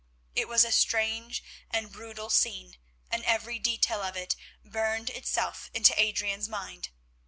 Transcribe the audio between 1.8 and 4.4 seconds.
brutal scene, and every detail of it